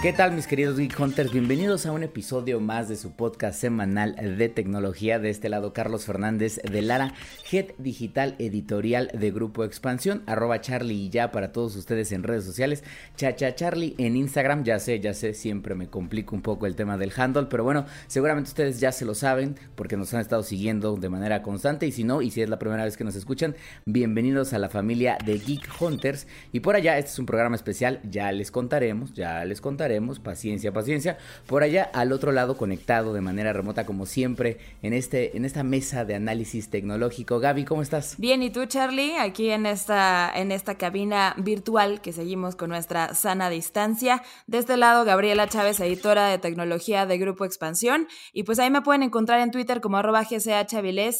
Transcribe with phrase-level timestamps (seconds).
[0.00, 1.32] ¿Qué tal mis queridos Geek Hunters?
[1.32, 5.18] Bienvenidos a un episodio más de su podcast semanal de tecnología.
[5.18, 7.14] De este lado Carlos Fernández de Lara,
[7.50, 12.44] Head Digital Editorial de Grupo Expansión, arroba Charlie y ya para todos ustedes en redes
[12.44, 12.84] sociales,
[13.16, 16.96] Chacha Charlie en Instagram, ya sé, ya sé, siempre me complico un poco el tema
[16.96, 20.94] del handle, pero bueno, seguramente ustedes ya se lo saben porque nos han estado siguiendo
[20.94, 23.56] de manera constante y si no, y si es la primera vez que nos escuchan,
[23.84, 27.98] bienvenidos a la familia de Geek Hunters y por allá, este es un programa especial,
[28.08, 29.87] ya les contaremos, ya les contaremos
[30.22, 31.18] paciencia, paciencia.
[31.46, 35.62] Por allá, al otro lado, conectado de manera remota, como siempre, en, este, en esta
[35.62, 37.40] mesa de análisis tecnológico.
[37.40, 38.16] Gaby, ¿cómo estás?
[38.18, 39.16] Bien, ¿y tú, Charlie?
[39.18, 44.22] Aquí en esta, en esta cabina virtual que seguimos con nuestra sana distancia.
[44.46, 48.08] De este lado, Gabriela Chávez, editora de tecnología de Grupo Expansión.
[48.32, 50.26] Y pues ahí me pueden encontrar en Twitter como arroba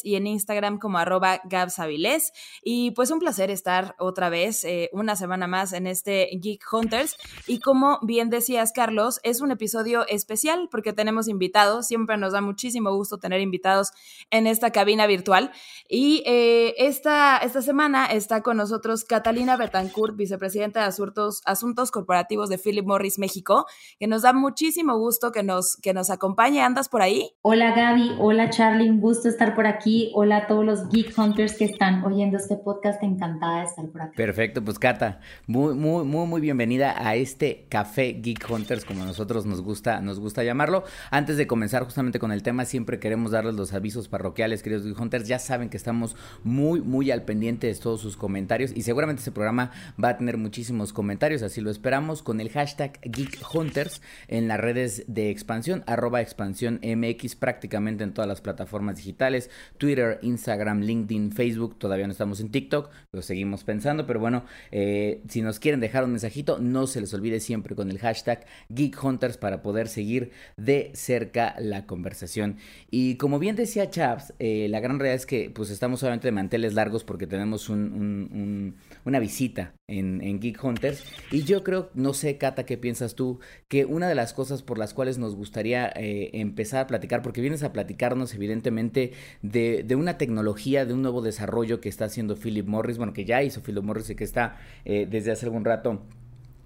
[0.03, 2.33] y en Instagram como arroba gabsavilés.
[2.63, 7.17] Y pues un placer estar otra vez, eh, una semana más en este Geek Hunters.
[7.47, 11.87] Y como bien decía Carlos, es un episodio especial porque tenemos invitados.
[11.87, 13.93] Siempre nos da muchísimo gusto tener invitados
[14.31, 15.53] en esta cabina virtual.
[15.89, 22.49] Y eh, esta, esta semana está con nosotros Catalina Betancourt, vicepresidenta de Asuntos, Asuntos Corporativos
[22.49, 23.67] de Philip Morris México,
[24.01, 26.61] que nos da muchísimo gusto que nos, que nos acompañe.
[26.61, 27.31] ¿Andas por ahí?
[27.43, 30.11] Hola Gaby, hola Charlie, un gusto estar por aquí.
[30.15, 33.03] Hola a todos los Geek Hunters que están oyendo este podcast.
[33.05, 34.17] Encantada de estar por aquí.
[34.17, 39.47] Perfecto, pues Cata, muy, muy, muy, muy bienvenida a este Café Geek Hunters, como nosotros
[39.47, 40.85] nos gusta, nos gusta llamarlo.
[41.11, 44.99] Antes de comenzar justamente con el tema, siempre queremos darles los avisos parroquiales, queridos Geek
[44.99, 45.29] Hunters.
[45.29, 49.33] Ya saben que estamos muy, muy al pendiente de todos sus comentarios y seguramente este
[49.33, 49.71] programa
[50.03, 54.61] va a tener muchísimos comentarios, así lo esperamos, con el hashtag Geek Hunters en las
[54.61, 61.33] redes de expansión, arroba expansión MX, prácticamente en todas las plataformas digitales, Twitter, Instagram, LinkedIn,
[61.33, 65.81] Facebook, todavía no estamos en TikTok, lo seguimos pensando, pero bueno, eh, si nos quieren
[65.81, 68.38] dejar un mensajito, no se les olvide siempre con el hashtag
[68.69, 72.57] Geek Hunters para poder seguir de cerca la conversación.
[72.91, 76.33] Y como bien decía Chaps, eh, la gran realidad es que pues estamos solamente de
[76.33, 81.05] manteles largos porque tenemos una visita en, Geek Hunters.
[81.31, 83.41] Y yo creo, no sé, Cata, ¿qué piensas tú?
[83.69, 87.41] Que una de las cosas por las cuales nos gustaría eh, empezar a platicar, porque
[87.41, 89.13] vienes a platicarnos evidentemente
[89.43, 93.43] de, una tecnología, de un nuevo desarrollo que está haciendo Philip Morris, bueno, que ya
[93.43, 96.03] hizo Philip Morris y que está eh, desde hace algún rato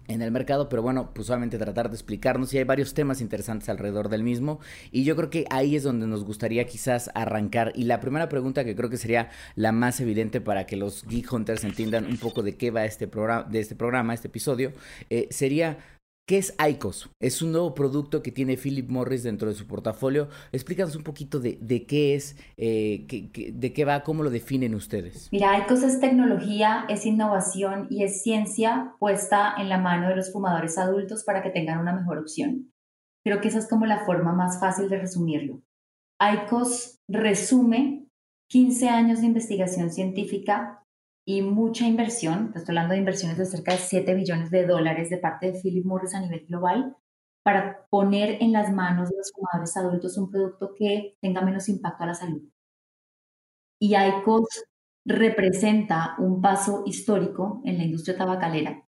[0.08, 3.68] en el mercado, pero bueno, pues solamente tratar de explicarnos y hay varios temas interesantes
[3.68, 7.72] alrededor del mismo y yo creo que ahí es donde nos gustaría quizás arrancar.
[7.74, 11.32] Y la primera pregunta que creo que sería la más evidente para que los Geek
[11.32, 14.72] Hunters entiendan un poco de qué va este programa, de este programa, este episodio,
[15.10, 15.78] eh, sería
[16.32, 17.10] ¿Qué es ICOS?
[17.20, 20.30] Es un nuevo producto que tiene Philip Morris dentro de su portafolio.
[20.50, 23.06] Explícanos un poquito de, qué es, eh,
[23.52, 25.28] de qué va, cómo lo definen ustedes.
[25.30, 30.32] Mira, ICOS es tecnología, es innovación y es ciencia puesta en la mano de los
[30.32, 32.72] fumadores adultos para que tengan una mejor opción.
[33.22, 35.60] Creo que esa es como la forma más fácil de resumirlo.
[36.18, 38.06] ICOS resume
[38.48, 40.81] 15 años de investigación científica
[41.24, 45.18] y mucha inversión, estoy hablando de inversiones de cerca de 7 billones de dólares de
[45.18, 46.96] parte de Philip Morris a nivel global,
[47.44, 52.04] para poner en las manos de los fumadores adultos un producto que tenga menos impacto
[52.04, 52.42] a la salud.
[53.80, 54.64] Y ICOS
[55.04, 58.86] representa un paso histórico en la industria tabacalera,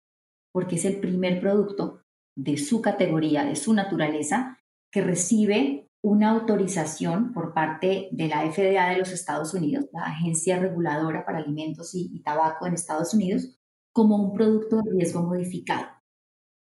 [0.51, 2.03] porque es el primer producto
[2.35, 4.59] de su categoría, de su naturaleza,
[4.91, 10.59] que recibe una autorización por parte de la FDA de los Estados Unidos, la Agencia
[10.59, 13.57] Reguladora para Alimentos y, Tabaco en Estados Unidos,
[13.93, 15.87] como un producto de riesgo modificado.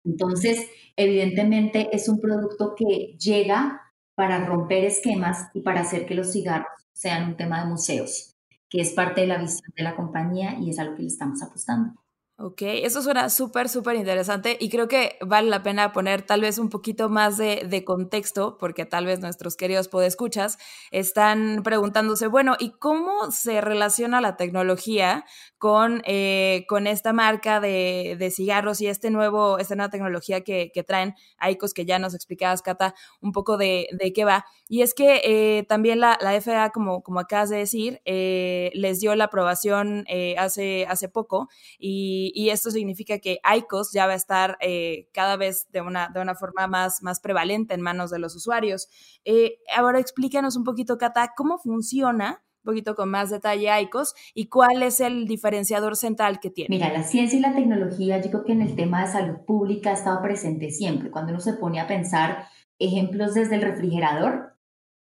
[0.02, 0.66] Entonces,
[0.96, 3.82] evidentemente es un producto que llega
[4.14, 8.34] para romper esquemas y para hacer que los cigarros sean un tema de museos,
[8.70, 11.08] que es parte de la visión de la compañía y es a lo que le
[11.08, 11.92] estamos apostando.
[12.40, 16.58] Ok, eso suena súper, súper interesante y creo que vale la pena poner tal vez
[16.58, 20.56] un poquito más de, de, contexto, porque tal vez nuestros queridos podescuchas
[20.92, 25.24] están preguntándose, bueno, ¿y cómo se relaciona la tecnología
[25.58, 30.70] con, eh, con esta marca de, de, cigarros y este nuevo, esta nueva tecnología que,
[30.72, 34.44] que traen Aicos, que ya nos explicabas, Cata, un poco de, de qué va?
[34.68, 39.00] Y es que eh, también la, la, FDA, como, como acabas de decir, eh, les
[39.00, 40.04] dio la aprobación
[40.36, 41.48] hace, hace poco
[41.80, 46.08] y y, esto significa que ICOS ya va a estar eh, cada vez de una,
[46.08, 48.88] de una forma más, más prevalente en manos de los usuarios.
[49.24, 54.48] Eh, ahora explícanos un poquito, Cata, cómo funciona un poquito con más detalle ICOS y
[54.48, 56.74] cuál es el diferenciador central que tiene.
[56.74, 59.90] Mira, la ciencia y la tecnología, yo creo que en el tema de salud pública
[59.90, 61.10] ha estado presente siempre.
[61.10, 62.46] Cuando uno se pone a pensar
[62.78, 64.58] ejemplos desde el refrigerador,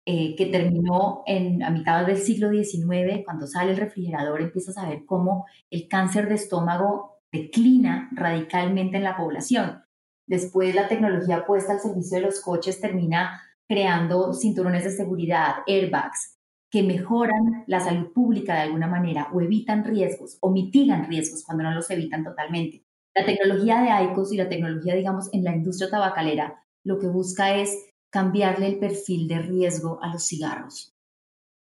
[0.06, 4.86] eh, que terminó en, a mitad del siglo XIX, cuando sale el refrigerador empiezas a
[4.86, 9.82] ver cómo el cáncer de estómago declina radicalmente en la población.
[10.26, 16.38] Después la tecnología puesta al servicio de los coches termina creando cinturones de seguridad, airbags,
[16.70, 21.64] que mejoran la salud pública de alguna manera o evitan riesgos o mitigan riesgos cuando
[21.64, 22.84] no los evitan totalmente.
[23.14, 27.54] La tecnología de ICOS y la tecnología, digamos, en la industria tabacalera, lo que busca
[27.54, 27.78] es
[28.10, 30.94] cambiarle el perfil de riesgo a los cigarros.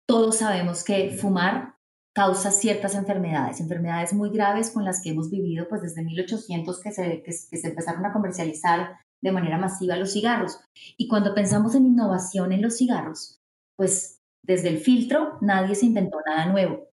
[0.06, 1.75] Todos sabemos que fumar
[2.16, 6.90] causa ciertas enfermedades, enfermedades muy graves con las que hemos vivido pues desde 1800 que
[6.90, 10.58] se, que, se empezaron a comercializar de manera masiva los cigarros.
[10.96, 13.42] Y cuando pensamos en innovación en los cigarros,
[13.76, 16.88] pues desde el filtro nadie se inventó nada nuevo.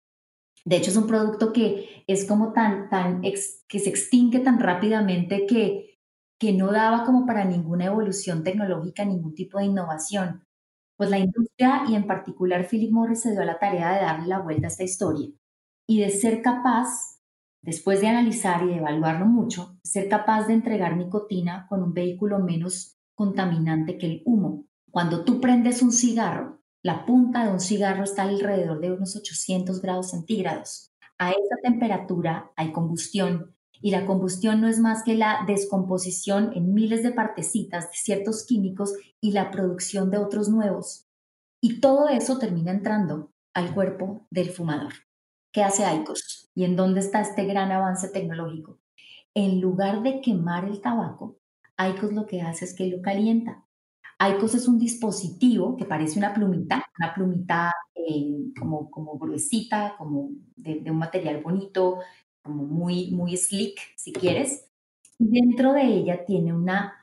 [0.65, 5.45] De hecho, es un producto que es como tan, tan, que se extingue tan rápidamente
[5.45, 5.93] que
[6.43, 10.43] que no daba como para ninguna evolución tecnológica, ningún tipo de innovación.
[11.03, 14.27] Pues la industria y en particular Philip Morris se dio a la tarea de darle
[14.27, 15.27] la vuelta a esta historia
[15.85, 17.19] y de ser capaz,
[17.61, 22.95] después de analizar y evaluarlo mucho, ser capaz de entregar nicotina con un vehículo menos
[23.15, 24.63] contaminante que el humo.
[24.91, 29.81] Cuando tú prendes un cigarro, la punta de un cigarro está alrededor de unos 800
[29.81, 30.93] grados centígrados.
[31.17, 33.52] A esa temperatura hay combustión
[33.83, 38.45] y la combustión no es más que la descomposición en miles de partecitas de ciertos
[38.45, 41.09] químicos y la producción de otros nuevos.
[41.59, 44.93] Y todo eso termina entrando al cuerpo del fumador.
[45.51, 46.49] ¿Qué hace ICOS?
[46.55, 48.79] ¿Y en dónde está este gran avance tecnológico?
[49.33, 51.39] En lugar de quemar el tabaco,
[51.77, 53.65] ICOS lo que hace es que lo calienta.
[54.17, 60.29] ICOS es un dispositivo que parece una plumita, una plumita eh, como, como gruesita, como
[60.55, 61.99] de, un material bonito,
[62.43, 64.69] como muy, muy slick, si quieres.
[65.17, 66.93] Y dentro de ella tiene una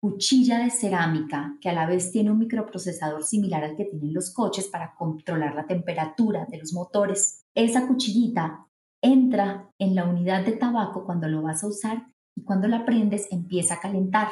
[0.00, 4.32] cuchilla de cerámica que a la vez tiene un microprocesador similar al que tienen los
[4.32, 7.44] coches para controlar la temperatura de los motores.
[7.54, 8.66] Esa cuchillita
[9.00, 12.06] entra en la unidad de tabaco cuando lo vas a usar
[12.36, 14.28] y cuando la prendes empieza a calentar.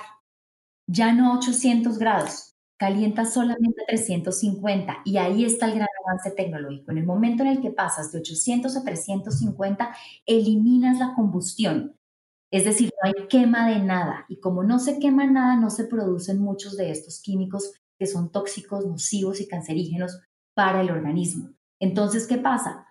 [0.88, 6.90] Ya no a 800 grados, calienta solamente 350 y ahí está el gran avance tecnológico.
[6.90, 9.94] En el momento en el que pasas de 800 a 350,
[10.24, 11.94] eliminas la combustión.
[12.50, 14.24] Es decir, no hay quema de nada.
[14.30, 18.32] Y como no se quema nada, no se producen muchos de estos químicos que son
[18.32, 20.18] tóxicos, nocivos y cancerígenos
[20.54, 21.50] para el organismo.
[21.80, 22.86] Entonces, ¿qué pasa?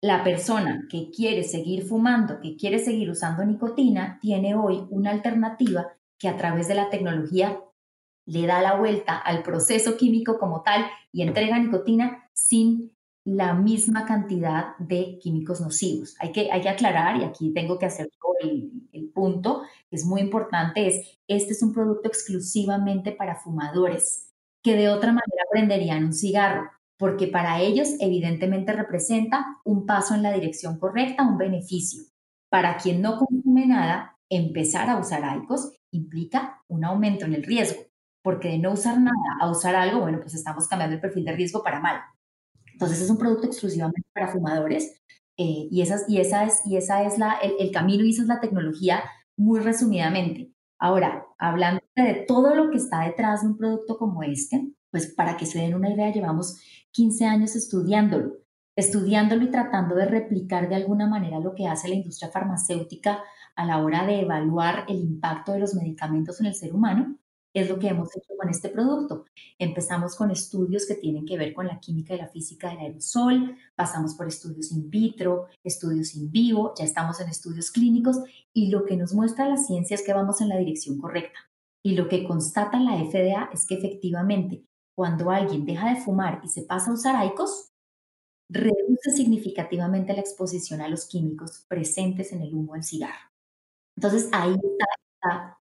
[0.00, 5.88] La persona que quiere seguir fumando, que quiere seguir usando nicotina, tiene hoy una alternativa
[6.20, 7.58] que a través de la tecnología
[8.26, 12.92] le da la vuelta al proceso químico como tal y entrega nicotina sin
[13.24, 16.14] la misma cantidad de químicos nocivos.
[16.20, 18.10] Hay que, hay aclarar, y aquí tengo que hacer
[18.40, 24.30] el, el punto, que es muy importante, es, este es un producto exclusivamente para fumadores,
[24.62, 30.22] que de otra manera prenderían un cigarro, porque para ellos evidentemente representa un paso en
[30.22, 32.02] la dirección correcta, un beneficio.
[32.50, 37.82] Para quien no consume nada, empezar a usar AICOS implica un aumento en el riesgo
[38.24, 41.32] porque de no usar nada a usar algo, bueno, pues estamos cambiando el perfil de
[41.32, 42.00] riesgo para mal.
[42.72, 45.02] Entonces es un producto exclusivamente para fumadores
[45.36, 48.28] eh, y, esas, y, esa es, y esa es la, el, camino y esa es
[48.28, 49.04] la tecnología
[49.36, 50.50] muy resumidamente.
[50.78, 55.36] Ahora, hablando de todo lo que está detrás de un producto como este, pues para
[55.36, 56.58] que se den una idea, llevamos
[56.92, 58.38] 15 años estudiándolo,
[58.74, 63.22] estudiándolo y tratando de replicar de alguna manera lo que hace la industria farmacéutica
[63.54, 67.18] a la hora de evaluar el impacto de los medicamentos en el ser humano
[67.54, 69.24] es lo que hemos hecho con este producto.
[69.58, 73.56] Empezamos con estudios que tienen que ver con la química y la física del aerosol,
[73.76, 78.18] pasamos por estudios in vitro, estudios in vivo, ya estamos en estudios clínicos
[78.52, 81.38] y lo que nos muestra la ciencia es que vamos en la dirección correcta.
[81.84, 84.64] Y lo que constata la FDA es que efectivamente,
[84.96, 87.70] cuando alguien deja de fumar y se pasa a usar ICOS,
[88.50, 93.30] reduce significativamente la exposición a los químicos presentes en el humo del cigarro.
[93.96, 94.86] Entonces ahí está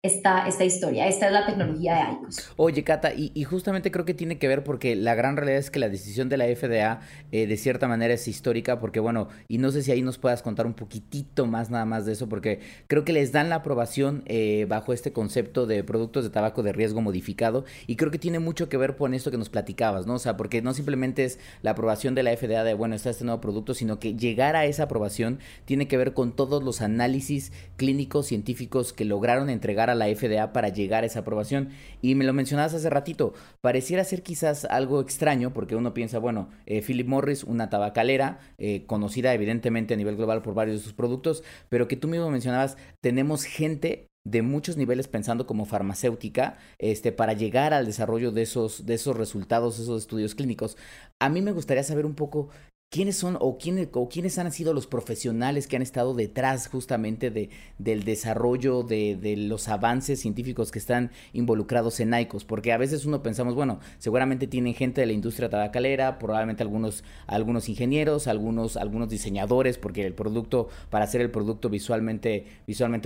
[0.03, 1.07] esta, esta historia.
[1.07, 2.53] Esta es la tecnología de ICOS.
[2.57, 5.79] Oye, Cata, y, justamente creo que tiene que ver porque la gran realidad es que
[5.79, 7.01] la decisión de la FDA
[7.31, 10.41] eh, de cierta manera es histórica porque, bueno, y no sé si ahí nos puedas
[10.41, 14.23] contar un poquitito más nada más de eso porque creo que les dan la aprobación
[14.25, 18.39] eh, bajo este concepto de productos de tabaco de riesgo modificado y creo que tiene
[18.39, 20.15] mucho que ver con esto que nos platicabas, ¿no?
[20.15, 23.25] O sea, porque no simplemente es la aprobación de la FDA de, bueno, está este
[23.25, 27.51] nuevo producto, sino que llegar a esa aprobación tiene que ver con todos los análisis
[27.77, 31.69] clínicos, científicos que lograron entregar a la FDA para llegar a esa aprobación.
[32.01, 36.49] Y me lo mencionabas hace ratito, pareciera ser quizás algo extraño porque uno piensa, bueno,
[36.65, 40.93] eh, Philip Morris, una tabacalera, eh, conocida evidentemente a nivel global por varios de sus
[40.93, 47.11] productos, pero que tú mismo mencionabas, tenemos gente de muchos niveles pensando como farmacéutica este,
[47.11, 50.77] para llegar al desarrollo de esos, de esos resultados, esos estudios clínicos.
[51.19, 52.49] A mí me gustaría saber un poco
[52.93, 57.31] ¿Quiénes son o quiénes, o quiénes han sido los profesionales que han estado detrás justamente
[57.31, 62.43] de, del desarrollo de, los avances científicos que están involucrados en ICOS?
[62.43, 67.69] Porque a veces uno pensamos, bueno, seguramente tienen gente de la industria tabacalera, probablemente algunos,
[67.69, 68.75] ingenieros, algunos,
[69.07, 72.45] diseñadores, porque el producto, para hacer el producto visualmente,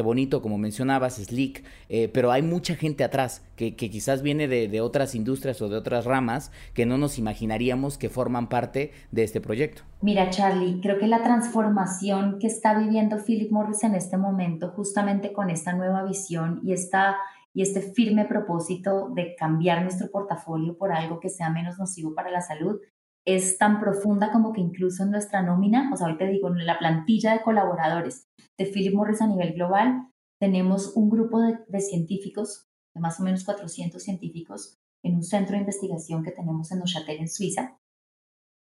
[0.02, 5.14] bonito, como mencionabas, slick, eh, pero hay mucha gente atrás que, quizás viene de otras
[5.14, 9.75] industrias o de otras ramas que no nos imaginaríamos que forman parte de este proyecto.
[10.02, 15.34] Mira, Charlie, creo que la transformación que está viviendo Philip Morris en este momento, justamente
[15.34, 17.18] con esta nueva visión y, esta,
[17.54, 22.30] y este firme propósito de cambiar nuestro portafolio por algo que sea menos nocivo para
[22.30, 22.80] la salud,
[23.26, 26.66] es tan profunda como que incluso en nuestra nómina, o sea, hoy te digo, en
[26.66, 28.28] la plantilla de colaboradores
[28.58, 30.08] de Philip Morris a nivel global,
[30.40, 35.62] tenemos un grupo de, científicos, de más o menos 400 científicos, en un centro de
[35.62, 37.80] investigación que tenemos en Neuchâtel, en Suiza,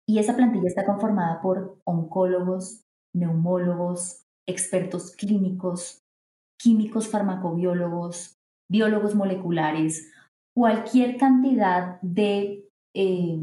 [0.09, 6.03] y esa plantilla está conformada por oncólogos, neumólogos, expertos clínicos,
[6.59, 8.39] químicos farmacobiólogos,
[8.71, 10.11] biólogos moleculares,
[10.57, 13.39] cualquier cantidad de eh,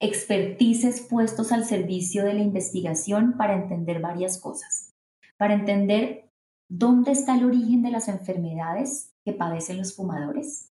[0.00, 4.94] expertices puestos al servicio de la investigación para entender varias cosas,
[5.36, 6.30] para entender
[6.70, 10.72] dónde está el origen de las enfermedades que padecen los fumadores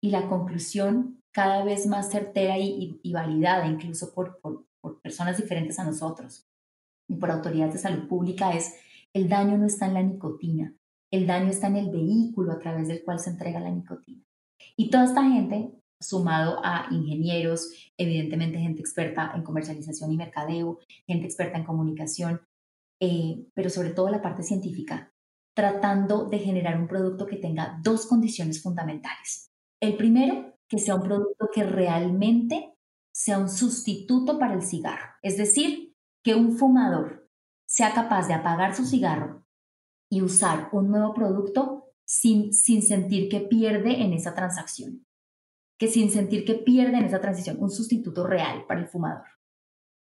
[0.00, 4.40] y la conclusión cada vez más certera y, validada incluso por,
[5.02, 6.46] personas diferentes a nosotros
[7.08, 8.74] y por autoridades de salud pública es
[9.12, 10.74] el daño no está en la nicotina,
[11.10, 14.24] el daño está en el vehículo a través del cual se entrega la nicotina.
[14.76, 21.26] Y toda esta gente, sumado a ingenieros, evidentemente gente experta en comercialización y mercadeo, gente
[21.26, 22.40] experta en comunicación,
[23.00, 25.12] eh, pero sobre todo la parte científica,
[25.54, 29.50] tratando de generar un producto que tenga dos condiciones fundamentales.
[29.80, 32.74] El primero, que sea un producto que realmente
[33.12, 35.12] sea un sustituto para el cigarro.
[35.20, 37.28] Es decir, que un fumador
[37.66, 39.46] sea capaz de apagar su cigarro
[40.10, 45.06] y usar un nuevo producto sin, sin sentir que pierde en esa transacción.
[45.78, 49.26] Que sin sentir que pierde en esa transición, un sustituto real para el fumador.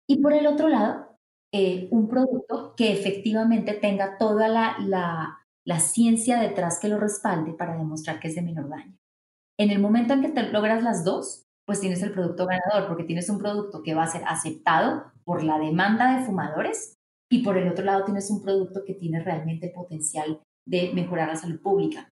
[0.07, 1.19] Y por el otro lado,
[1.51, 7.53] eh, un producto que efectivamente tenga toda la, la, la ciencia detrás que lo respalde
[7.53, 9.02] para demostrar que es de menor daño.
[9.59, 13.05] En el momento en que te logras las dos, pues tienes el producto ganador, porque
[13.05, 16.97] tienes un producto que va a ser aceptado por la demanda de fumadores
[17.31, 21.37] y por el otro lado tienes un producto que tiene realmente potencial de mejorar la
[21.37, 22.09] salud pública.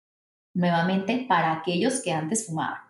[0.54, 2.80] Nuevamente, para aquellos que antes fumaban.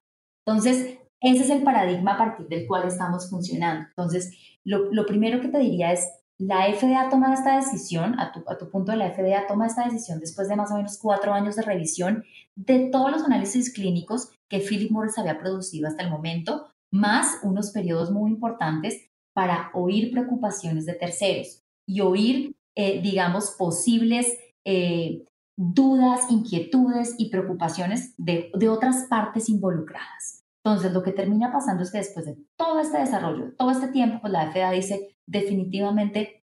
[0.47, 3.89] Entonces, ese es el paradigma a partir del cual estamos funcionando.
[3.89, 8.59] Entonces, lo, primero que te diría es, la FDA toma esta decisión, a tu, a
[8.59, 11.63] tu, punto la FDA toma esta decisión después de más o menos cuatro años de
[11.63, 12.25] revisión
[12.55, 17.71] de todos los análisis clínicos que Philip Morris había producido hasta el momento, más unos
[17.71, 25.25] periodos muy importantes para oír preocupaciones de terceros y oír, eh, digamos, posibles eh,
[25.57, 30.46] dudas, inquietudes y preocupaciones de, de otras partes involucradas.
[30.67, 34.19] Entonces, lo que termina pasando es que después de todo este desarrollo, todo este tiempo,
[34.21, 36.43] pues la FDA dice, definitivamente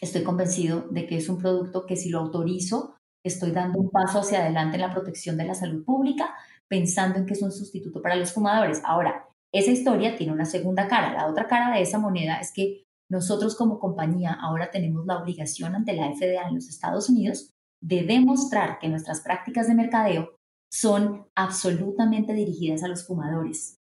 [0.00, 4.18] estoy convencido de que es un producto que si lo autorizo, estoy dando un paso
[4.18, 6.34] hacia adelante en la protección de la salud pública,
[6.66, 8.82] pensando en que es un sustituto para los fumadores.
[8.84, 11.12] Ahora, esa historia tiene una segunda cara.
[11.12, 15.76] La otra cara de esa moneda es que nosotros como compañía ahora tenemos la obligación
[15.76, 20.39] ante la FDA en los Estados Unidos de demostrar que nuestras prácticas de mercadeo
[20.70, 23.78] son absolutamente dirigidas a los fumadores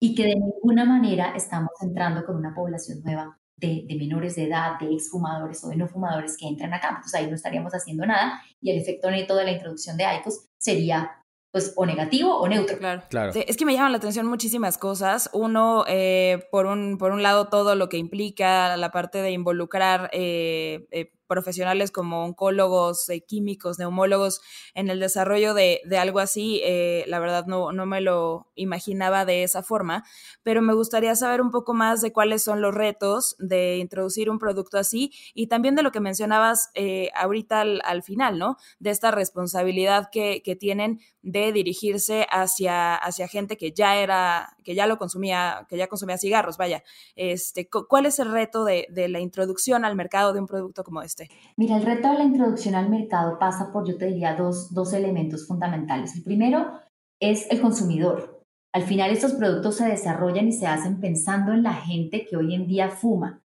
[0.00, 4.78] y que de ninguna manera estamos entrando con una población nueva de, menores de edad,
[4.80, 6.88] de exfumadores o de no fumadores que entran acá.
[6.88, 10.48] Entonces ahí no estaríamos haciendo nada y el efecto neto de la introducción de ICOS
[10.58, 11.22] sería
[11.52, 12.78] pues o negativo o neutro.
[12.78, 13.02] Claro.
[13.10, 13.32] claro.
[13.34, 15.28] Es que me llaman la atención muchísimas cosas.
[15.34, 20.08] Uno, eh, por, un, por un lado, todo lo que implica la parte de involucrar
[20.14, 24.42] eh, eh, profesionales como oncólogos, eh, químicos, neumólogos
[24.74, 29.44] en el desarrollo de, algo así, eh, la verdad no, no me lo imaginaba de
[29.44, 30.04] esa forma,
[30.42, 34.38] pero me gustaría saber un poco más de cuáles son los retos de introducir un
[34.38, 38.58] producto así y también de lo que mencionabas eh, ahorita al, final, ¿no?
[38.78, 44.74] De esta responsabilidad que, que tienen de dirigirse hacia, hacia gente que ya era, que
[44.74, 46.82] ya lo consumía, que ya consumía cigarros, vaya.
[47.16, 51.00] Este, ¿Cuál es el reto de, de la introducción al mercado de un producto como
[51.02, 51.21] este?
[51.56, 54.92] Mira, el reto de la introducción al mercado pasa por, yo te diría, dos, dos
[54.92, 56.16] elementos fundamentales.
[56.16, 56.80] El primero
[57.20, 58.42] es el consumidor.
[58.74, 62.54] Al final estos productos se desarrollan y se hacen pensando en la gente que hoy
[62.54, 63.40] en día fuma.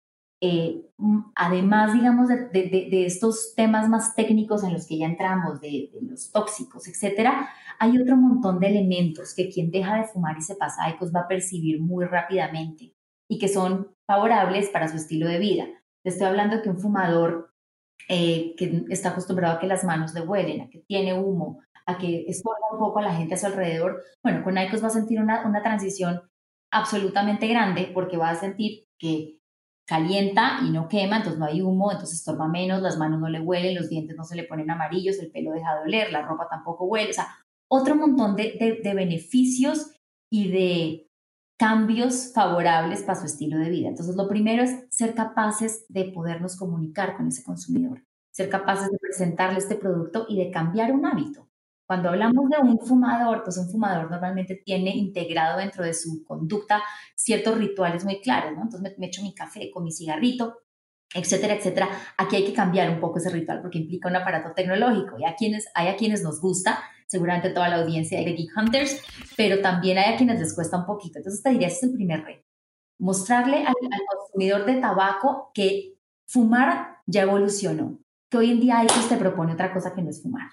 [0.44, 5.90] eh, mm, además, digamos, de, estos temas más técnicos en los que ya entramos, de,
[6.02, 7.48] los tóxicos, etcétera,
[7.78, 11.14] hay otro montón de elementos que quien deja de fumar y se pasa a ICOS
[11.14, 12.96] va a percibir muy rápidamente
[13.28, 15.66] y que son favorables para su estilo de vida.
[16.02, 17.51] Te estoy hablando que un fumador
[18.08, 21.98] eh, que está acostumbrado a que las manos le huelen, a que tiene humo, a
[21.98, 24.90] que estorba un poco a la gente a su alrededor, bueno, con ICOS va a
[24.90, 26.22] sentir una, una transición
[26.70, 29.38] absolutamente grande porque va a sentir que
[29.86, 33.40] calienta y no quema, entonces no hay humo, entonces estorba menos, las manos no le
[33.40, 36.48] huelen, los dientes no se le ponen amarillos, el pelo deja de oler, la ropa
[36.48, 37.28] tampoco huele, o sea,
[37.68, 39.90] otro montón de, de, beneficios
[40.30, 41.10] y de
[41.62, 43.86] cambios favorables para su estilo de vida.
[43.86, 48.02] Entonces, lo primero es ser capaces de podernos comunicar con ese consumidor,
[48.32, 51.48] ser capaces de presentarle este producto y de cambiar un hábito.
[51.86, 56.82] Cuando hablamos de un fumador, pues un fumador normalmente tiene integrado dentro de su conducta
[57.14, 58.62] ciertos rituales muy claros, ¿no?
[58.62, 60.62] Entonces me, echo mi café con mi cigarrito,
[61.14, 61.90] etcétera, etcétera.
[62.18, 65.36] Aquí hay que cambiar un poco ese ritual porque implica un aparato tecnológico y a
[65.36, 66.80] quienes, hay a quienes nos gusta,
[67.12, 69.02] seguramente toda la audiencia de Geek Hunters,
[69.36, 71.18] pero también hay a quienes les cuesta un poquito.
[71.18, 72.48] Entonces te diría, ese es el primer reto.
[72.98, 73.74] Mostrarle al,
[74.16, 77.98] consumidor de tabaco que fumar ya evolucionó,
[78.30, 80.48] que hoy en día hay te propone otra cosa que no es fumar.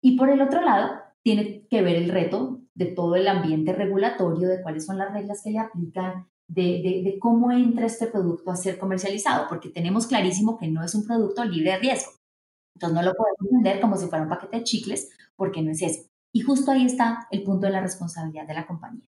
[0.00, 4.48] Y por el otro lado, tiene que ver el reto de todo el ambiente regulatorio,
[4.48, 8.78] de cuáles son las reglas que le aplican, de, cómo entra este producto a ser
[8.78, 12.12] comercializado, porque tenemos clarísimo que no es un producto libre de riesgo.
[12.78, 15.82] Entonces no lo podemos vender como si fuera un paquete de chicles, porque no es
[15.82, 16.06] eso.
[16.32, 19.04] Y justo ahí está el punto de la responsabilidad de la compañía.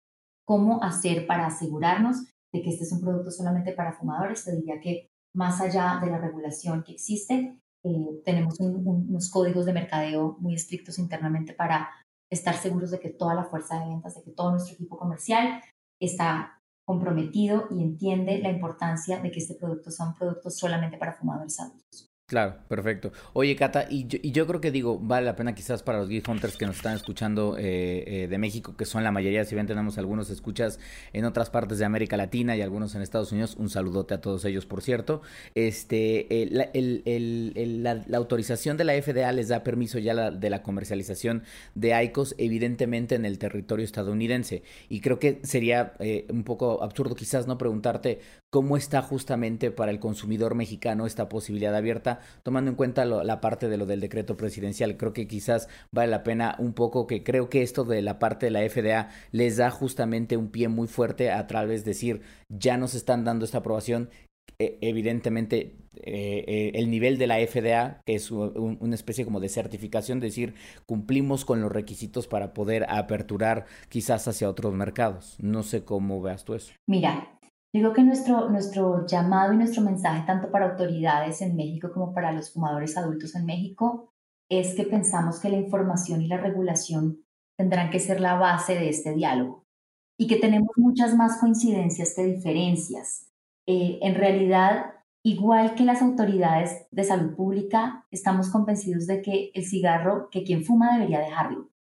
[0.47, 4.45] ¿Cómo hacer para asegurarnos de que este es un producto solamente para fumadores?
[4.45, 9.73] Te diría que más allá de la regulación que existe, eh, tenemos unos códigos de
[9.73, 11.89] mercadeo muy estrictos internamente para
[12.31, 15.63] estar seguros de que toda la fuerza de ventas, de que todo nuestro equipo comercial
[15.99, 21.15] está comprometido y entiende la importancia de que este producto sea un producto solamente para
[21.15, 22.11] fumadores adultos.
[22.35, 23.13] Claro, perfecto.
[23.33, 26.09] Oye, Cata, y yo, y yo, creo que digo, vale la pena quizás para los
[26.09, 29.55] Geek Hunters que nos están escuchando eh, eh, de México, que son la mayoría, si
[29.55, 30.81] bien tenemos algunos escuchas
[31.13, 34.45] en otras partes de América Latina y algunos en Estados Unidos, un saludote a todos
[34.47, 35.23] ellos, por cierto.
[35.55, 41.45] Este, eh, la, la, autorización de la FDA les da permiso ya de la comercialización
[41.77, 44.65] de ICOS, evidentemente en el territorio estadounidense.
[44.89, 45.93] Y creo que sería
[46.31, 48.19] un poco absurdo quizás no preguntarte
[48.55, 53.69] cómo está justamente para el consumidor mexicano esta posibilidad abierta, tomando en cuenta la parte
[53.69, 54.97] de lo del decreto presidencial.
[54.97, 58.47] Creo que quizás vale la pena un poco que creo que esto de la parte
[58.47, 62.77] de la FDA les da justamente un pie muy fuerte a través de decir, ya
[62.77, 64.11] nos están dando esta aprobación,
[64.59, 69.49] e, evidentemente eh, eh, el nivel de la FDA, que es una especie como de
[69.49, 70.55] certificación, decir,
[70.87, 75.37] cumplimos con los requisitos para poder aperturar quizás hacia otros mercados.
[75.41, 76.73] No sé cómo veas tú eso.
[76.87, 77.39] Mira,
[77.75, 82.31] Digo que nuestro, nuestro llamado y nuestro mensaje, tanto para autoridades en México como para
[82.31, 84.13] los fumadores adultos en México,
[84.49, 87.25] es que pensamos que la información y la regulación
[87.59, 89.65] tendrán que ser la base de este diálogo
[90.17, 93.33] y que tenemos muchas más coincidencias que diferencias.
[93.67, 94.93] Eh, en realidad,
[95.25, 100.65] igual que las autoridades de salud pública, estamos convencidos de que el cigarro, que quien
[100.65, 101.71] fuma debería dejarlo,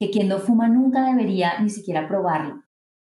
[0.00, 2.63] que quien no fuma nunca debería ni siquiera probarlo,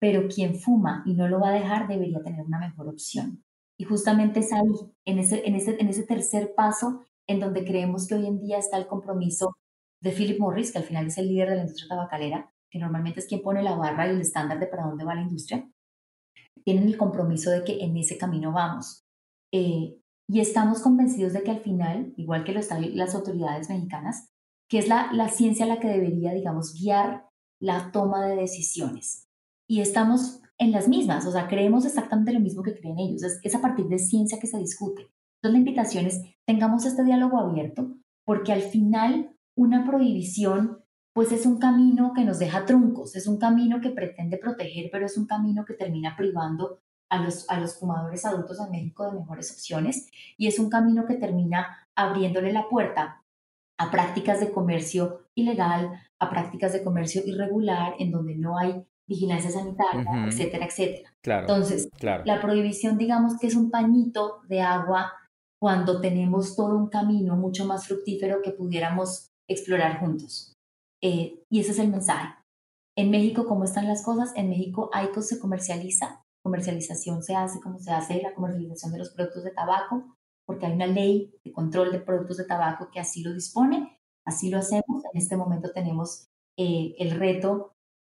[0.04, 3.42] pero quien fuma y no lo va a dejar debería tener una mejor opción.
[3.78, 4.68] Y justamente es ahí,
[5.06, 8.58] en ese, en ese, en ese tercer paso, en donde creemos que hoy en día
[8.58, 9.56] está el compromiso
[10.02, 13.20] de Philip Morris, que al final es el líder de la industria tabacalera, que normalmente
[13.20, 15.66] es quien pone la barra y el estándar de para dónde va la industria,
[16.66, 19.06] tienen el compromiso de que en ese camino vamos.
[19.54, 19.96] Eh,
[20.28, 24.28] y estamos convencidos de que al final, igual que lo están las autoridades mexicanas,
[24.68, 29.24] que es la, la ciencia la que debería, digamos, guiar la toma de decisiones
[29.74, 33.24] y estamos en las mismas, o sea, creemos exactamente lo mismo que creen ellos.
[33.42, 35.02] Es, a partir de ciencia que se discute.
[35.02, 37.92] Entonces la invitación es, tengamos este diálogo abierto,
[38.24, 40.78] porque al final una prohibición
[41.12, 45.06] pues es un camino que nos deja truncos, es un camino que pretende proteger, pero
[45.06, 49.18] es un camino que termina privando a los, a los fumadores adultos en México de
[49.18, 50.08] mejores opciones
[50.38, 53.24] y es un camino que termina abriéndole la puerta
[53.76, 59.50] a prácticas de comercio ilegal, a prácticas de comercio irregular, en donde no hay vigilancia
[59.50, 61.10] sanitaria, etcétera, etcétera.
[61.22, 65.12] Entonces, la prohibición, digamos que es un pañito de agua
[65.60, 70.54] cuando tenemos todo un camino mucho más fructífero que pudiéramos explorar juntos.
[71.02, 72.34] Eh, y ese es el mensaje.
[72.96, 74.32] En México, ¿cómo están las cosas?
[74.36, 79.10] En México, ICOS se comercializa, comercialización se hace como se hace la comercialización de los
[79.10, 83.22] productos de tabaco, porque hay una ley de control de productos de tabaco que así
[83.22, 85.02] lo dispone, así lo hacemos.
[85.12, 87.73] En este momento tenemos eh, el reto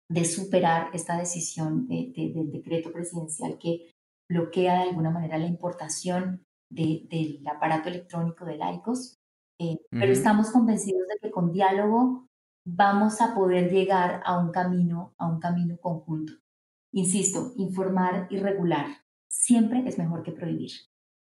[0.10, 3.92] de superar esta decisión del decreto presidencial que
[4.30, 9.18] bloquea de alguna manera la importación del aparato electrónico del ICOS,
[9.60, 12.28] eh, pero estamos convencidos de que con diálogo
[12.66, 16.34] vamos a poder llegar a un camino, a un camino conjunto.
[16.94, 18.88] Insisto, informar y regular
[19.30, 20.72] siempre es mejor que prohibir.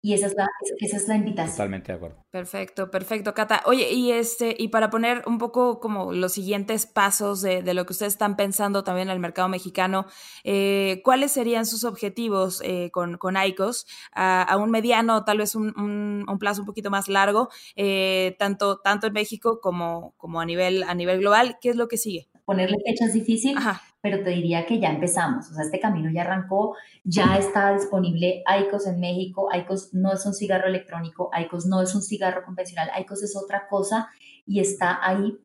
[0.00, 0.46] Y esa es la,
[0.78, 1.50] esa es la invitación.
[1.56, 2.24] Totalmente de acuerdo.
[2.30, 3.62] Perfecto, perfecto, Cata.
[3.66, 7.84] Oye, y este, y para poner un poco como los siguientes pasos de, de lo
[7.84, 10.06] que ustedes están pensando también en el mercado mexicano,
[10.44, 15.74] eh, ¿cuáles serían sus objetivos eh, con, con ICOS a, un mediano, tal vez un,
[15.76, 20.84] un, plazo un poquito más largo, eh, tanto, tanto en México como, como a, nivel,
[20.84, 21.58] a nivel global?
[21.60, 22.28] ¿Qué es lo que sigue?
[22.48, 23.56] Ponerle fechas difícil.
[23.56, 27.72] Ajá pero te diría que ya empezamos, o sea, este camino ya arrancó, ya está
[27.74, 32.44] disponible ICOS en México, ICOS no es un cigarro electrónico, ICOS no es un cigarro
[32.44, 34.08] convencional, ICOS es otra cosa
[34.46, 35.36] y está ahí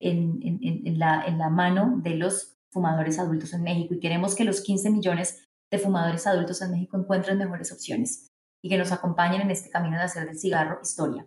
[0.00, 4.44] en, en, la, en la mano de los fumadores adultos en México y queremos que
[4.44, 8.28] los 15 millones de fumadores adultos en México encuentren mejores opciones
[8.62, 11.26] y que nos acompañen en este camino de hacer del cigarro historia.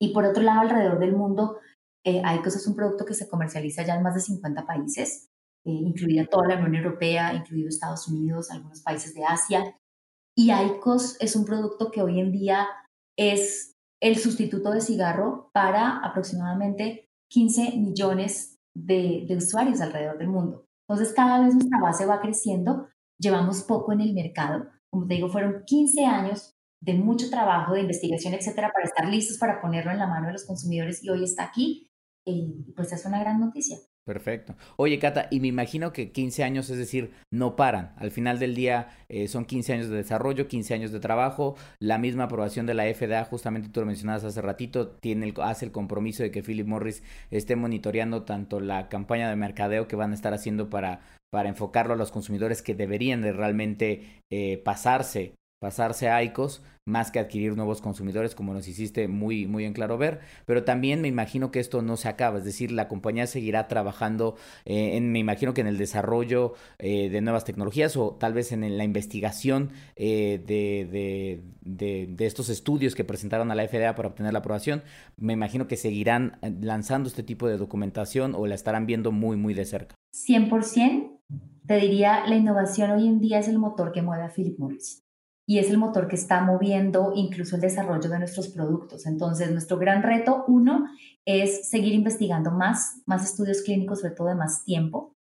[0.00, 1.58] Y por otro lado, alrededor del mundo,
[2.04, 5.30] eh, ICOS es un producto que se comercializa ya en más de 50 países
[5.64, 9.76] eh, incluida toda la Unión Europea, incluido Estados Unidos, algunos países de Asia.
[10.34, 12.66] Y ICOS es un producto que hoy en día
[13.18, 20.64] es el sustituto de cigarro para aproximadamente 15 millones de, de usuarios alrededor del mundo.
[20.88, 24.66] Entonces, cada vez nuestra base va creciendo, llevamos poco en el mercado.
[24.90, 29.36] Como te digo, fueron 15 años de mucho trabajo, de investigación, etcétera, para estar listos
[29.36, 31.89] para ponerlo en la mano de los consumidores y hoy está aquí.
[32.24, 33.78] Y pues es una gran noticia.
[34.04, 34.56] Perfecto.
[34.76, 37.94] Oye, Cata, y me imagino que 15 años, es decir, no paran.
[37.96, 41.54] Al final del día eh, son 15 años de desarrollo, 15 años de trabajo.
[41.78, 45.66] La misma aprobación de la FDA, justamente tú lo mencionabas hace ratito, tiene el, hace
[45.66, 50.12] el compromiso de que Philip Morris esté monitoreando tanto la campaña de mercadeo que van
[50.12, 55.34] a estar haciendo para, para enfocarlo a los consumidores que deberían de realmente eh, pasarse
[55.60, 59.98] pasarse a ICOS más que adquirir nuevos consumidores, como nos hiciste muy, muy en claro
[59.98, 60.20] ver.
[60.46, 64.36] Pero también me imagino que esto no se acaba, es decir, la compañía seguirá trabajando,
[64.64, 68.50] eh, en, me imagino que en el desarrollo eh, de nuevas tecnologías o tal vez
[68.52, 74.08] en, la investigación eh, de, de, de, estos estudios que presentaron a la FDA para
[74.08, 74.82] obtener la aprobación.
[75.16, 79.54] Me imagino que seguirán lanzando este tipo de documentación o la estarán viendo muy, muy
[79.54, 79.94] de cerca.
[80.14, 81.20] 100%,
[81.66, 85.04] te diría, la innovación hoy en día es el motor que mueve a Philip Morris
[85.50, 89.04] y es el motor que está moviendo incluso el desarrollo de nuestros productos.
[89.04, 90.86] Entonces, nuestro gran reto, uno,
[91.24, 95.16] es seguir investigando más, más estudios clínicos, sobre todo de más tiempo,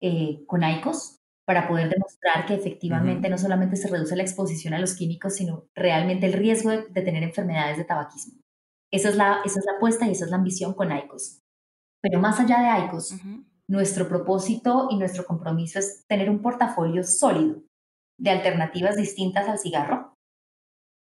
[0.00, 4.78] eh, con ICOS, para poder demostrar que efectivamente no solamente se reduce la exposición a
[4.78, 8.40] los químicos, sino realmente el riesgo de, tener enfermedades de tabaquismo.
[8.90, 11.42] Esa es, la, esa es la apuesta y esa es la ambición con ICOS.
[12.00, 13.16] Pero más allá de ICOS,
[13.68, 17.60] nuestro propósito y nuestro compromiso es tener un portafolio sólido
[18.18, 20.16] de alternativas distintas al cigarro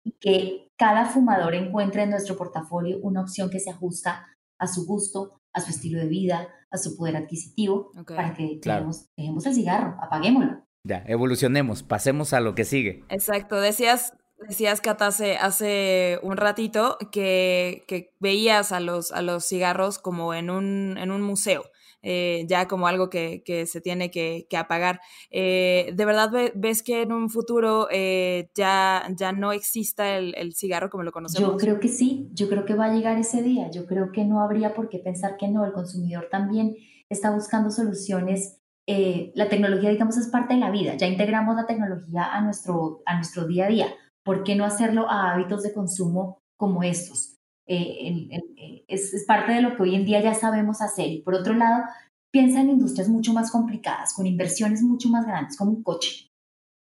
[0.05, 4.27] y que cada fumador encuentre en nuestro portafolio una opción que se ajusta
[4.59, 9.09] a su gusto, a su estilo de vida, a su poder adquisitivo, para que dejemos,
[9.17, 10.65] el cigarro, apaguémoslo.
[10.85, 13.05] Ya, evolucionemos, pasemos a lo que sigue.
[13.09, 14.15] Exacto, decías,
[14.47, 20.35] decías Kat, hace, hace un ratito que, que, veías a los, a los cigarros como
[20.35, 21.65] en un, en un museo.
[22.03, 25.01] Eh, ya como algo que, se tiene que, apagar.
[25.31, 30.91] Eh, ¿De verdad ves que en un futuro eh, ya, ya no exista el, cigarro
[30.91, 31.53] como lo conocemos?
[31.53, 34.25] Yo creo que sí, yo creo que va a llegar ese día, yo creo que
[34.25, 36.77] no habría por qué pensar que no, el consumidor también
[37.09, 38.61] está buscando soluciones.
[38.87, 43.17] la tecnología, digamos, es parte de la vida, ya integramos la tecnología a nuestro, a
[43.17, 43.87] nuestro día a día.
[44.23, 47.28] ¿Por qué no hacerlo a hábitos de consumo como estos?
[47.71, 51.09] Eh, eh, es, parte de lo que hoy en día ya sabemos hacer.
[51.09, 51.85] Y por otro lado,
[52.31, 56.31] piensa en industrias mucho más complicadas, con inversiones mucho más grandes, como un coche.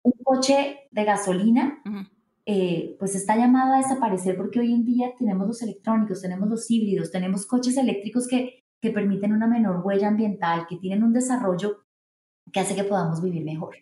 [0.03, 1.83] Un coche de gasolina,
[2.47, 6.71] eh, pues está llamado a desaparecer porque hoy en día tenemos los electrónicos, tenemos los
[6.71, 11.85] híbridos, tenemos coches eléctricos que, que permiten una menor huella ambiental, que tienen un desarrollo
[12.51, 13.77] que hace que podamos vivir mejor.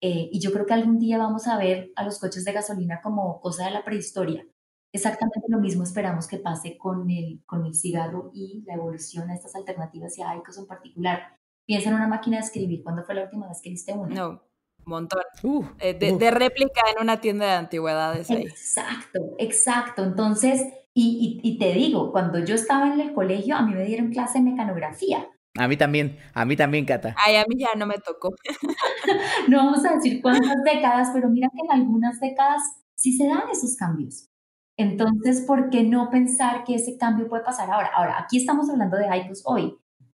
[0.00, 3.40] y yo creo que algún día vamos a ver a los coches de gasolina como
[3.40, 4.46] cosa de la prehistoria,
[4.96, 9.34] Exactamente lo mismo esperamos que pase con el, con el cigarro y la evolución a
[9.34, 11.36] estas alternativas y a ICOS en particular.
[11.66, 12.82] Piensa en una máquina de escribir.
[12.82, 14.14] ¿Cuándo fue la última vez que viste una?
[14.14, 14.40] No, un
[14.86, 15.20] montón.
[15.42, 18.30] Uh, eh, de, réplica en una tienda de antigüedades.
[18.30, 20.02] Exacto, exacto.
[20.02, 20.62] Entonces,
[20.94, 24.38] y, y, te digo, cuando yo estaba en el colegio, a mí me dieron clase
[24.38, 25.28] de mecanografía.
[25.58, 27.14] A mí también, a mí también, Cata.
[27.22, 28.30] Ay, a mí ya no me tocó.
[29.48, 32.62] no vamos a decir cuántas décadas, pero mira que en algunas décadas
[32.94, 34.30] sí se dan esos cambios.
[34.78, 37.90] Entonces, ¿por qué no pensar que ese cambio puede pasar ahora?
[37.94, 39.78] Ahora, aquí estamos hablando de ICOS hoy.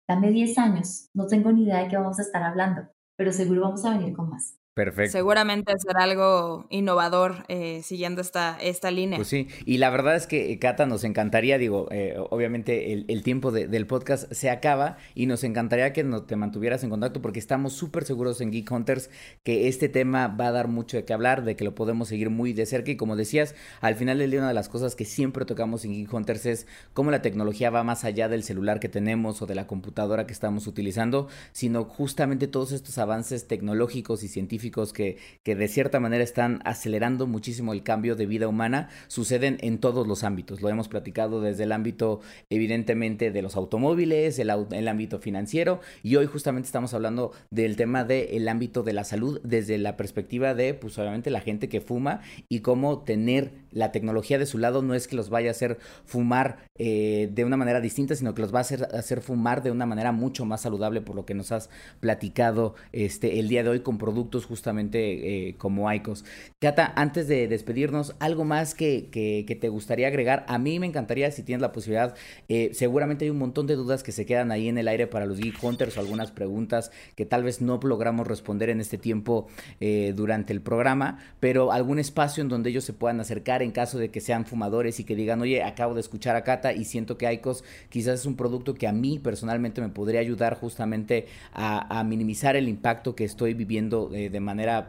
[0.08, 3.62] Dame 10 años, no tengo ni idea de qué vamos a estar hablando, pero seguro
[3.62, 4.56] vamos a venir con más.
[4.76, 5.12] Perfecto.
[5.12, 9.16] Seguramente será algo innovador eh, siguiendo esta, esta línea.
[9.16, 13.52] Pues sí, y la verdad es que, Cata, nos encantaría, digo, eh, obviamente el, tiempo
[13.52, 17.72] del podcast se acaba y nos encantaría que no, te mantuvieras en contacto porque estamos
[17.72, 19.08] súper seguros en Geek Hunters
[19.44, 22.28] que este tema va a dar mucho de qué hablar, de que lo podemos seguir
[22.28, 25.06] muy de cerca y como decías, al final del día una de las cosas que
[25.06, 28.90] siempre tocamos en Geek Hunters es cómo la tecnología va más allá del celular que
[28.90, 34.28] tenemos o de la computadora que estamos utilizando, sino justamente todos estos avances tecnológicos y
[34.28, 39.78] científicos que, de cierta manera están acelerando muchísimo el cambio de vida humana, suceden en
[39.78, 40.62] todos los ámbitos.
[40.62, 46.16] Lo hemos platicado desde el ámbito, evidentemente, de los automóviles, el, el ámbito financiero, y
[46.16, 50.74] hoy justamente estamos hablando del tema del ámbito de la salud desde la perspectiva de,
[50.74, 54.94] pues obviamente, la gente que fuma y cómo tener la tecnología de su lado no
[54.94, 58.54] es que los vaya a hacer fumar eh, de una manera distinta, sino que los
[58.54, 61.52] va a hacer, hacer fumar de una manera mucho más saludable, por lo que nos
[61.52, 61.68] has
[62.00, 66.24] platicado este, el día de hoy con productos justamente eh, como ICOS.
[66.58, 70.44] Cata, antes de despedirnos, ¿algo más que, que, te gustaría agregar?
[70.48, 72.14] A mí me encantaría, si tienes la posibilidad,
[72.48, 75.26] eh, seguramente hay un montón de dudas que se quedan ahí en el aire para
[75.26, 79.48] los Geek Hunters o algunas preguntas que tal vez no logramos responder en este tiempo
[79.80, 83.98] eh, durante el programa, pero algún espacio en donde ellos se puedan acercar en caso
[83.98, 87.18] de que sean fumadores y que digan, oye, acabo de escuchar a Cata y siento
[87.18, 92.02] que ICOS quizás es un producto que a mí personalmente me podría ayudar justamente a,
[92.06, 94.40] minimizar el impacto que estoy viviendo de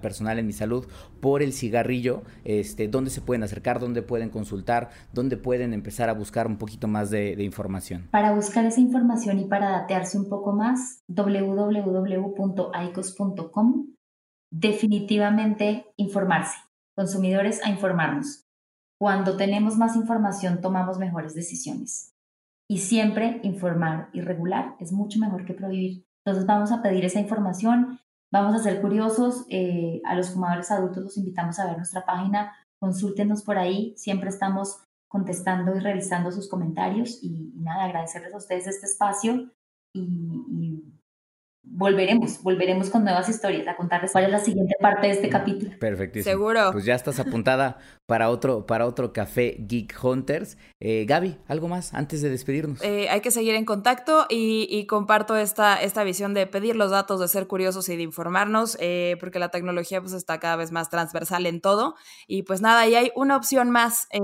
[0.02, 0.88] personal en mi salud
[1.22, 6.14] por el cigarrillo, este, dónde se pueden acercar, dónde pueden consultar, dónde pueden empezar a
[6.14, 8.08] buscar un poquito más de, información.
[8.12, 12.36] Para buscar esa información y para datearse un poco más, www.aicos.com.
[14.50, 16.58] Definitivamente informarse,
[16.96, 18.46] consumidores a informarnos.
[19.00, 22.14] Cuando tenemos más información tomamos mejores decisiones.
[22.70, 26.06] Y siempre informar y regular es mucho mejor que prohibir.
[26.26, 28.00] Entonces vamos a pedir esa información,
[28.32, 32.54] Vamos a ser curiosos, eh, a los fumadores adultos los invitamos a ver nuestra página,
[32.80, 38.68] consúltenos por ahí, siempre estamos contestando y revisando sus comentarios y, nada, agradecerles a ustedes
[38.68, 39.50] este espacio
[39.94, 40.84] y
[41.70, 45.78] volveremos, volveremos con nuevas historias a contarles cuál es la siguiente parte de este capítulo.
[45.80, 46.32] Perfectísimo.
[46.32, 46.72] Seguro.
[46.72, 50.58] Pues ya estás apuntada para otro, para otro café Geek Hunters.
[50.80, 52.82] Eh, Gaby, ¿algo más antes de despedirnos?
[52.82, 57.20] Eh, hay que seguir en contacto y, comparto esta, esta visión de pedir los datos,
[57.20, 60.90] de ser curiosos y de informarnos, eh, porque la tecnología pues está cada vez más
[60.90, 61.96] transversal en todo.
[62.28, 64.24] Y pues nada, y hay una opción más en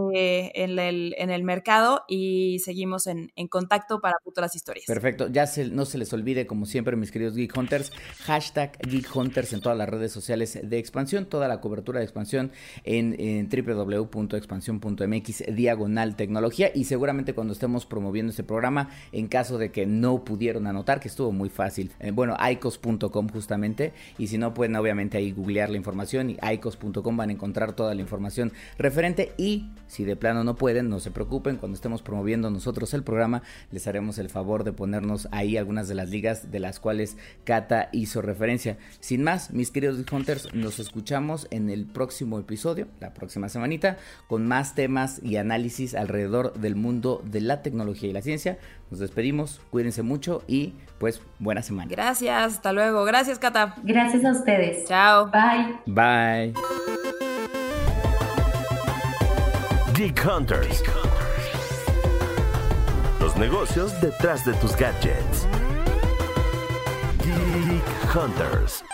[0.55, 4.85] el, en, el, mercado y seguimos en, en, contacto para futuras historias.
[4.85, 5.27] Perfecto.
[5.27, 7.91] Ya se, no se les olvide, como siempre, mis queridos Geek Hunters,
[8.25, 12.51] hashtag Geek Hunters en todas las redes sociales de expansión, toda la cobertura de expansión
[12.83, 19.71] en, en www.expansión.mx diagonal tecnología y seguramente cuando estemos promoviendo este programa, en caso de
[19.71, 24.53] que no pudieron anotar, que estuvo muy fácil, eh, bueno, icos.com justamente, y si no
[24.53, 29.33] pueden obviamente ahí googlear la información y icos.com van a encontrar toda la información referente
[29.37, 33.43] y si de plano no pueden, no se preocupen, cuando estemos promoviendo nosotros el programa,
[33.71, 37.89] les haremos el favor de ponernos ahí algunas de las ligas de las cuales Cata
[37.91, 38.77] hizo referencia.
[38.99, 44.47] Sin más, mis queridos Hunters, nos escuchamos en el próximo episodio, la próxima semanita, con
[44.47, 48.57] más temas y análisis alrededor del mundo de la tecnología y la ciencia.
[48.91, 51.89] Nos despedimos, cuídense mucho y pues buena semana.
[51.89, 53.03] Gracias, hasta luego.
[53.05, 53.75] Gracias, Cata.
[53.83, 54.87] Gracias a ustedes.
[54.87, 55.31] Chao.
[55.31, 55.75] Bye.
[55.85, 56.53] Bye.
[59.93, 60.83] Geek Hunters.
[63.19, 65.47] Los negocios detrás de tus gadgets.
[68.13, 68.92] Geek Hunters.